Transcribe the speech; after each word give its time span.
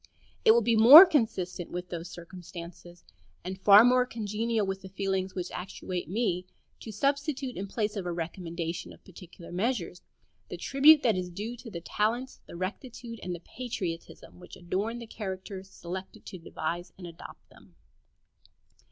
It 0.43 0.49
will 0.53 0.63
be 0.63 0.75
more 0.75 1.05
consistent 1.05 1.69
with 1.69 1.89
those 1.89 2.09
circumstances, 2.09 3.05
and 3.43 3.61
far 3.61 3.85
more 3.85 4.03
congenial 4.03 4.65
with 4.65 4.81
the 4.81 4.89
feelings 4.89 5.35
which 5.35 5.51
actuate 5.51 6.09
me, 6.09 6.47
to 6.79 6.91
substitute, 6.91 7.55
in 7.55 7.67
place 7.67 7.95
of 7.95 8.07
a 8.07 8.11
recommendation 8.11 8.93
of 8.93 9.03
particular 9.05 9.51
measures, 9.51 10.01
the 10.49 10.57
tribute 10.57 11.03
that 11.03 11.15
is 11.17 11.29
due 11.29 11.55
to 11.57 11.69
the 11.69 11.81
talents, 11.81 12.41
the 12.47 12.55
rectitude, 12.55 13.19
and 13.21 13.35
the 13.35 13.41
patriotism 13.41 14.39
which 14.39 14.55
adorn 14.55 14.97
the 14.97 15.05
characters 15.05 15.69
selected 15.69 16.25
to 16.25 16.39
devise 16.39 16.91
and 16.97 17.05
adopt 17.05 17.47
them. 17.51 17.75